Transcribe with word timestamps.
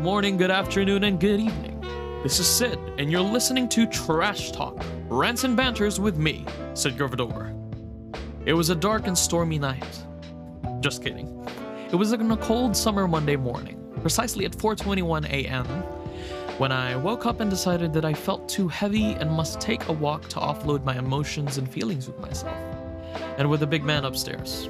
morning, 0.00 0.36
good 0.38 0.50
afternoon, 0.50 1.04
and 1.04 1.20
good 1.20 1.40
evening. 1.40 1.80
This 2.22 2.40
is 2.40 2.46
Sid, 2.46 2.78
and 2.98 3.12
you're 3.12 3.20
listening 3.20 3.68
to 3.68 3.86
Trash 3.86 4.50
Talk, 4.50 4.82
Rants 5.08 5.44
and 5.44 5.56
Banters 5.56 6.00
with 6.00 6.16
me, 6.16 6.44
Sid 6.74 6.96
Grovador. 6.96 7.54
It 8.44 8.54
was 8.54 8.70
a 8.70 8.74
dark 8.74 9.06
and 9.06 9.16
stormy 9.16 9.58
night. 9.58 10.02
Just 10.80 11.02
kidding. 11.02 11.46
It 11.92 11.96
was 11.96 12.12
on 12.12 12.32
a 12.32 12.36
cold 12.38 12.76
summer 12.76 13.06
Monday 13.06 13.36
morning, 13.36 13.76
precisely 14.00 14.44
at 14.46 14.52
4:21 14.52 15.26
a.m., 15.26 15.66
when 16.58 16.72
I 16.72 16.96
woke 16.96 17.24
up 17.24 17.40
and 17.40 17.50
decided 17.50 17.92
that 17.92 18.04
I 18.04 18.12
felt 18.12 18.48
too 18.48 18.68
heavy 18.68 19.12
and 19.12 19.30
must 19.30 19.60
take 19.60 19.88
a 19.88 19.92
walk 19.92 20.28
to 20.30 20.40
offload 20.40 20.84
my 20.84 20.98
emotions 20.98 21.58
and 21.58 21.70
feelings 21.70 22.06
with 22.06 22.18
myself, 22.20 22.56
and 23.38 23.48
with 23.48 23.60
the 23.60 23.66
big 23.66 23.84
man 23.84 24.04
upstairs. 24.04 24.68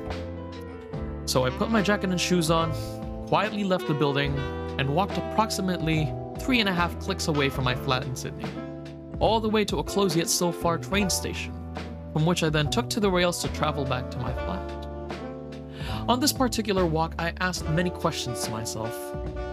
So 1.30 1.44
I 1.44 1.50
put 1.50 1.70
my 1.70 1.80
jacket 1.80 2.10
and 2.10 2.20
shoes 2.20 2.50
on, 2.50 2.72
quietly 3.28 3.62
left 3.62 3.86
the 3.86 3.94
building, 3.94 4.36
and 4.80 4.92
walked 4.92 5.16
approximately 5.16 6.12
three 6.40 6.58
and 6.58 6.68
a 6.68 6.72
half 6.72 6.98
clicks 6.98 7.28
away 7.28 7.48
from 7.50 7.62
my 7.62 7.76
flat 7.76 8.02
in 8.02 8.16
Sydney, 8.16 8.50
all 9.20 9.38
the 9.38 9.48
way 9.48 9.64
to 9.66 9.78
a 9.78 9.84
close 9.84 10.16
yet 10.16 10.28
so 10.28 10.50
far 10.50 10.76
train 10.76 11.08
station, 11.08 11.54
from 12.12 12.26
which 12.26 12.42
I 12.42 12.48
then 12.48 12.68
took 12.68 12.90
to 12.90 12.98
the 12.98 13.08
rails 13.08 13.40
to 13.42 13.48
travel 13.52 13.84
back 13.84 14.10
to 14.10 14.18
my 14.18 14.32
flat. 14.32 16.08
On 16.08 16.18
this 16.18 16.32
particular 16.32 16.84
walk, 16.84 17.14
I 17.16 17.32
asked 17.38 17.64
many 17.68 17.90
questions 17.90 18.42
to 18.46 18.50
myself. 18.50 18.92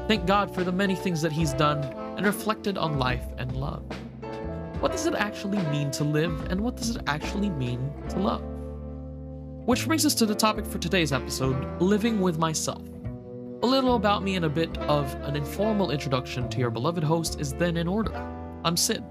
Thank 0.07 0.26
God 0.26 0.52
for 0.52 0.63
the 0.63 0.71
many 0.71 0.96
things 0.96 1.21
that 1.21 1.32
He's 1.32 1.54
done 1.54 1.84
and 2.18 2.26
reflected 2.26 2.80
on 2.80 2.98
life 2.98 3.26
and 3.38 3.55
love. 3.55 3.84
What 4.80 4.94
does 4.94 5.05
it 5.05 5.13
actually 5.13 5.59
mean 5.70 5.91
to 5.91 6.04
live, 6.04 6.49
and 6.49 6.59
what 6.59 6.76
does 6.76 6.96
it 6.96 7.04
actually 7.05 7.52
mean 7.52 7.93
to 8.09 8.18
love? 8.18 8.57
Which 9.68 9.85
brings 9.85 10.05
us 10.05 10.15
to 10.15 10.26
the 10.26 10.34
topic 10.34 10.65
for 10.65 10.77
today's 10.77 11.12
episode 11.12 11.82
living 11.82 12.21
with 12.21 12.37
myself. 12.40 12.87
A 13.63 13.68
little 13.68 13.96
about 13.96 14.24
me 14.24 14.37
and 14.37 14.46
a 14.46 14.49
bit 14.49 14.77
of 14.77 15.13
an 15.24 15.35
informal 15.35 15.91
introduction 15.91 16.48
to 16.48 16.59
your 16.59 16.70
beloved 16.70 17.04
host 17.04 17.41
is 17.41 17.51
then 17.51 17.76
in 17.76 17.85
order. 17.85 18.13
I'm 18.63 18.77
Sid. 18.77 19.04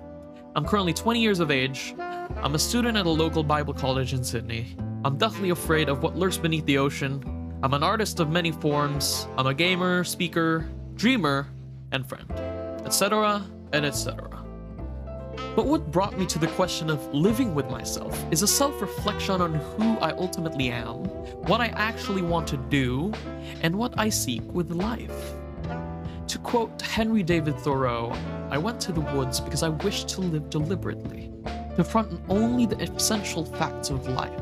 I'm 0.55 0.65
currently 0.65 0.95
20 0.95 1.21
years 1.21 1.41
of 1.41 1.51
age. 1.51 1.95
I'm 1.99 2.55
a 2.55 2.59
student 2.59 2.97
at 2.97 3.05
a 3.05 3.11
local 3.11 3.45
Bible 3.45 3.75
college 3.75 4.15
in 4.15 4.25
Sydney. 4.25 4.75
I'm 5.05 5.19
deathly 5.19 5.51
afraid 5.51 5.91
of 5.91 6.03
what 6.03 6.17
lurks 6.17 6.39
beneath 6.39 6.65
the 6.65 6.79
ocean. 6.79 7.23
I'm 7.63 7.75
an 7.75 7.83
artist 7.83 8.19
of 8.19 8.31
many 8.31 8.51
forms. 8.51 9.29
I'm 9.37 9.49
a 9.49 9.53
gamer, 9.53 10.05
speaker, 10.05 10.67
dreamer, 10.95 11.49
and 11.93 12.09
friend 12.09 12.33
etc., 12.87 13.45
and 13.75 13.85
etc. 13.85 14.36
But 15.55 15.67
what 15.67 15.91
brought 15.91 16.19
me 16.19 16.27
to 16.27 16.39
the 16.39 16.49
question 16.49 16.91
of 16.91 17.13
living 17.15 17.55
with 17.55 17.71
myself 17.71 18.25
is 18.31 18.43
a 18.43 18.47
self 18.47 18.81
reflection 18.81 19.41
on 19.41 19.55
who 19.55 19.97
I 19.99 20.13
ultimately 20.13 20.71
am, 20.71 21.05
what 21.47 21.61
I 21.61 21.69
actually 21.69 22.23
want 22.23 22.47
to 22.49 22.57
do, 22.57 23.13
and 23.63 23.75
what 23.77 23.99
I 23.99 24.09
seek 24.09 24.43
with 24.53 24.71
life. 24.71 25.35
To 26.29 26.39
quote 26.39 26.83
Henry 26.83 27.23
David 27.23 27.59
Thoreau, 27.59 28.13
I 28.51 28.59
went 28.59 28.81
to 28.83 28.93
the 28.93 29.01
woods 29.01 29.41
because 29.41 29.63
I 29.63 29.69
wished 29.69 30.09
to 30.11 30.21
live 30.21 30.51
deliberately, 30.51 31.33
confront 31.75 32.21
only 32.29 32.67
the 32.67 32.81
essential 32.83 33.45
facts 33.45 33.91
of 33.91 34.09
life, 34.09 34.41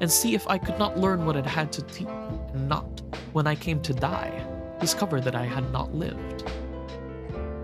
and 0.00 0.10
see 0.10 0.34
if 0.34 0.46
I 0.48 0.58
could 0.58 0.78
not 0.78 0.98
learn 0.98 1.26
what 1.26 1.36
it 1.36 1.46
had 1.46 1.72
to 1.72 1.82
teach, 1.82 2.08
and 2.08 2.68
not, 2.68 3.02
when 3.32 3.46
I 3.46 3.54
came 3.54 3.80
to 3.82 3.92
die, 3.92 4.46
discover 4.80 5.20
that 5.20 5.34
I 5.34 5.44
had 5.44 5.70
not 5.72 5.94
lived. 5.94 6.44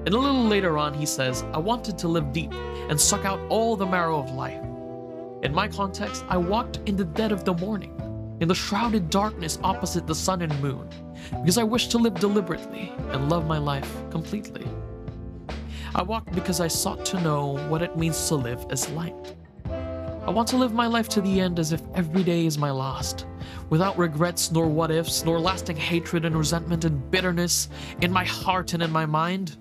And 0.05 0.15
a 0.15 0.19
little 0.19 0.45
later 0.45 0.79
on, 0.79 0.95
he 0.95 1.07
says, 1.07 1.45
I 1.53 1.59
wanted 1.59 1.97
to 1.99 2.09
live 2.09 2.33
deep 2.33 2.53
and 2.53 3.01
suck 3.01 3.25
out 3.25 3.39
all 3.49 3.77
the 3.77 3.87
marrow 3.87 4.19
of 4.19 4.33
life. 4.33 4.61
In 5.43 5.55
my 5.55 5.69
context, 5.69 6.25
I 6.29 6.37
walked 6.37 6.81
in 6.87 6.97
the 6.97 7.05
dead 7.05 7.31
of 7.31 7.45
the 7.45 7.55
morning, 7.55 8.37
in 8.41 8.49
the 8.49 8.55
shrouded 8.55 9.11
darkness 9.11 9.61
opposite 9.63 10.07
the 10.07 10.15
sun 10.15 10.43
and 10.43 10.61
moon, 10.61 10.89
because 11.31 11.57
I 11.57 11.63
wished 11.63 11.93
to 11.93 11.99
live 11.99 12.15
deliberately 12.15 12.93
and 13.11 13.29
love 13.29 13.47
my 13.47 13.59
life 13.59 13.93
completely. 14.11 14.67
I 15.95 16.03
walked 16.03 16.33
because 16.35 16.61
I 16.61 16.69
sought 16.69 17.05
to 17.07 17.21
know 17.21 17.57
what 17.69 17.83
it 17.83 17.97
means 17.97 18.27
to 18.29 18.35
live 18.35 18.67
as 18.71 18.89
light. 18.91 19.37
I 19.67 20.31
want 20.31 20.49
to 20.49 20.57
live 20.57 20.73
my 20.73 20.87
life 20.87 21.09
to 21.11 21.21
the 21.21 21.41
end 21.41 21.59
as 21.59 21.73
if 21.73 21.83
every 21.95 22.25
day 22.25 22.47
is 22.47 22.59
my 22.59 22.71
last, 22.71 23.27
without 23.71 23.99
regrets 23.99 24.51
nor 24.51 24.69
what 24.69 24.91
ifs, 24.91 25.25
nor 25.25 25.39
lasting 25.39 25.77
hatred 25.77 26.25
and 26.25 26.37
resentment 26.37 26.85
and 26.85 27.11
bitterness 27.11 27.69
in 28.01 28.11
my 28.11 28.25
heart 28.25 28.75
and 28.75 28.83
in 28.83 28.91
my 28.91 29.07
mind. 29.07 29.57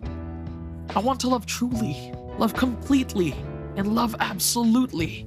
I 0.93 0.99
want 0.99 1.21
to 1.21 1.29
love 1.29 1.45
truly, 1.45 2.11
love 2.37 2.53
completely, 2.53 3.33
and 3.77 3.95
love 3.95 4.13
absolutely. 4.19 5.25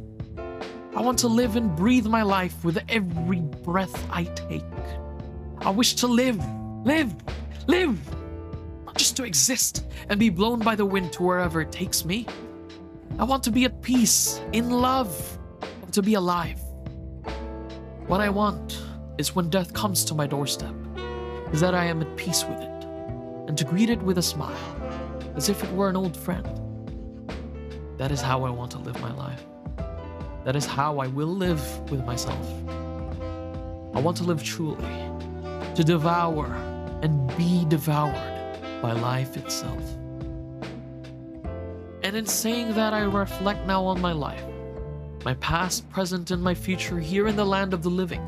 I 0.94 1.00
want 1.00 1.18
to 1.20 1.28
live 1.28 1.56
and 1.56 1.74
breathe 1.74 2.04
my 2.04 2.22
life 2.22 2.62
with 2.64 2.78
every 2.90 3.40
breath 3.40 4.06
I 4.10 4.24
take. 4.24 4.62
I 5.62 5.70
wish 5.70 5.94
to 5.94 6.06
live, 6.06 6.38
live, 6.84 7.14
live, 7.66 7.98
not 8.84 8.98
just 8.98 9.16
to 9.16 9.24
exist 9.24 9.86
and 10.10 10.20
be 10.20 10.28
blown 10.28 10.58
by 10.58 10.74
the 10.74 10.84
wind 10.84 11.14
to 11.14 11.22
wherever 11.22 11.62
it 11.62 11.72
takes 11.72 12.04
me. 12.04 12.26
I 13.18 13.24
want 13.24 13.42
to 13.44 13.50
be 13.50 13.64
at 13.64 13.80
peace, 13.80 14.42
in 14.52 14.68
love, 14.68 15.38
and 15.80 15.90
to 15.94 16.02
be 16.02 16.12
alive. 16.12 16.60
What 18.06 18.20
I 18.20 18.28
want 18.28 18.82
is 19.16 19.34
when 19.34 19.48
death 19.48 19.72
comes 19.72 20.04
to 20.04 20.14
my 20.14 20.26
doorstep, 20.26 20.74
is 21.52 21.60
that 21.60 21.74
I 21.74 21.86
am 21.86 22.02
at 22.02 22.16
peace 22.18 22.44
with 22.44 22.60
it, 22.60 22.84
and 23.48 23.56
to 23.56 23.64
greet 23.64 23.88
it 23.88 24.02
with 24.02 24.18
a 24.18 24.22
smile 24.22 24.83
as 25.36 25.48
if 25.48 25.62
it 25.62 25.72
were 25.72 25.88
an 25.88 25.96
old 25.96 26.16
friend. 26.16 26.48
That 27.98 28.10
is 28.10 28.20
how 28.20 28.44
I 28.44 28.50
want 28.50 28.70
to 28.72 28.78
live 28.78 29.00
my 29.00 29.12
life. 29.12 29.44
That 30.44 30.56
is 30.56 30.66
how 30.66 30.98
I 30.98 31.06
will 31.06 31.34
live 31.34 31.62
with 31.90 32.04
myself. 32.04 32.46
I 33.94 34.00
want 34.00 34.16
to 34.18 34.24
live 34.24 34.42
truly, 34.42 35.10
to 35.74 35.84
devour 35.84 36.46
and 37.02 37.34
be 37.36 37.64
devoured 37.68 38.60
by 38.82 38.92
life 38.92 39.36
itself. 39.36 39.82
And 42.02 42.16
in 42.16 42.26
saying 42.26 42.74
that, 42.74 42.92
I 42.92 43.04
reflect 43.04 43.66
now 43.66 43.84
on 43.84 44.00
my 44.00 44.12
life, 44.12 44.44
my 45.24 45.34
past, 45.34 45.88
present, 45.90 46.30
and 46.30 46.42
my 46.42 46.54
future 46.54 46.98
here 46.98 47.28
in 47.28 47.36
the 47.36 47.46
land 47.46 47.72
of 47.72 47.82
the 47.82 47.88
living. 47.88 48.20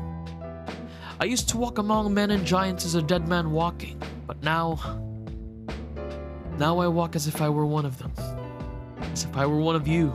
I 1.19 1.25
used 1.25 1.49
to 1.49 1.57
walk 1.57 1.77
among 1.77 2.13
men 2.13 2.31
and 2.31 2.45
giants 2.45 2.85
as 2.85 2.95
a 2.95 3.01
dead 3.01 3.27
man 3.27 3.51
walking, 3.51 4.01
but 4.25 4.41
now 4.41 4.79
now 6.57 6.79
I 6.79 6.87
walk 6.87 7.15
as 7.15 7.27
if 7.27 7.41
I 7.41 7.49
were 7.49 7.65
one 7.65 7.85
of 7.85 7.97
them, 7.99 8.11
as 9.13 9.23
if 9.23 9.37
I 9.37 9.45
were 9.45 9.59
one 9.59 9.75
of 9.75 9.87
you. 9.87 10.13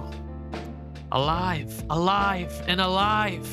Alive, 1.12 1.84
alive, 1.90 2.52
and 2.66 2.80
alive. 2.80 3.48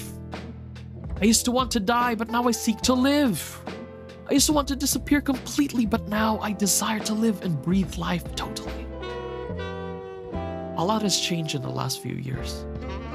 I 1.22 1.26
used 1.26 1.46
to 1.46 1.52
want 1.52 1.72
to 1.72 1.80
die, 1.80 2.16
but 2.16 2.30
now 2.30 2.48
I 2.48 2.52
seek 2.52 2.80
to 2.82 2.94
live. 2.94 3.62
I 4.30 4.34
used 4.34 4.46
to 4.46 4.54
want 4.54 4.68
to 4.70 4.76
disappear 4.76 5.22
completely, 5.22 5.86
but 5.86 6.08
now 6.08 6.40
I 6.40 6.54
desire 6.54 7.00
to 7.02 7.14
live 7.14 7.44
and 7.44 7.62
breathe 7.62 7.96
life 7.96 8.24
totally. 8.36 8.86
A 10.78 10.84
lot 10.84 11.02
has 11.02 11.20
changed 11.20 11.56
in 11.56 11.62
the 11.62 11.70
last 11.70 12.02
few 12.02 12.16
years. 12.16 12.66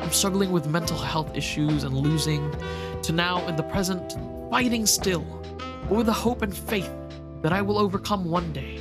I'm 0.00 0.12
struggling 0.12 0.52
with 0.52 0.66
mental 0.66 0.98
health 0.98 1.36
issues 1.36 1.84
and 1.84 1.96
losing, 1.96 2.54
to 3.02 3.12
now 3.12 3.46
in 3.46 3.56
the 3.56 3.62
present, 3.62 4.16
fighting 4.50 4.86
still, 4.86 5.24
but 5.88 5.92
with 5.92 6.06
the 6.06 6.12
hope 6.12 6.42
and 6.42 6.54
faith 6.54 6.92
that 7.42 7.52
I 7.52 7.62
will 7.62 7.78
overcome 7.78 8.24
one 8.24 8.52
day. 8.52 8.73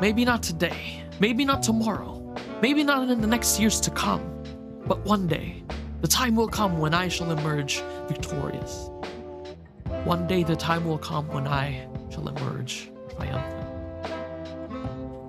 Maybe 0.00 0.24
not 0.24 0.42
today, 0.42 1.02
maybe 1.20 1.44
not 1.44 1.62
tomorrow, 1.62 2.34
maybe 2.60 2.82
not 2.82 3.08
in 3.08 3.20
the 3.20 3.26
next 3.26 3.60
years 3.60 3.80
to 3.80 3.90
come, 3.90 4.22
but 4.86 5.04
one 5.04 5.26
day, 5.26 5.62
the 6.00 6.08
time 6.08 6.34
will 6.34 6.48
come 6.48 6.78
when 6.78 6.94
I 6.94 7.08
shall 7.08 7.30
emerge 7.30 7.82
victorious. 8.08 8.90
One 10.04 10.26
day, 10.26 10.42
the 10.42 10.56
time 10.56 10.84
will 10.84 10.98
come 10.98 11.28
when 11.28 11.46
I 11.46 11.86
shall 12.10 12.28
emerge 12.28 12.90
triumphant. 13.16 13.68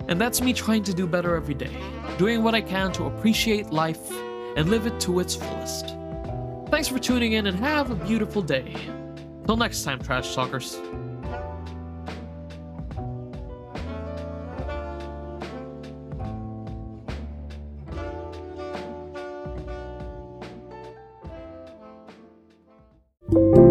And 0.08 0.20
that's 0.20 0.40
me 0.40 0.52
trying 0.52 0.82
to 0.84 0.92
do 0.92 1.06
better 1.06 1.36
every 1.36 1.54
day, 1.54 1.76
doing 2.18 2.42
what 2.42 2.54
I 2.54 2.60
can 2.60 2.92
to 2.92 3.04
appreciate 3.04 3.70
life 3.70 4.10
and 4.56 4.68
live 4.68 4.86
it 4.86 4.98
to 5.00 5.20
its 5.20 5.34
fullest. 5.34 5.94
Thanks 6.70 6.88
for 6.88 6.98
tuning 6.98 7.32
in 7.32 7.46
and 7.46 7.56
have 7.60 7.90
a 7.90 7.94
beautiful 7.94 8.42
day. 8.42 8.74
Till 9.46 9.56
next 9.56 9.84
time, 9.84 10.00
Trash 10.00 10.34
Talkers. 10.34 10.80
You 23.32 23.63